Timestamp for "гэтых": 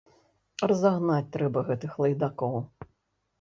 1.69-1.91